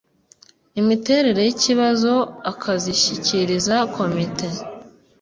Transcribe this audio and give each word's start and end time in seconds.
imiterere 0.81 1.41
y’ikibazo 1.47 2.13
akazishyikiriza 2.51 3.75
komite 3.95 4.47